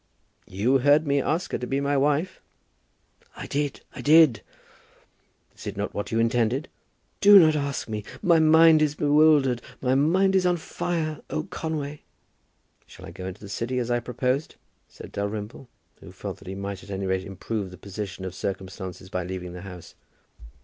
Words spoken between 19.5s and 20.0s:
the house.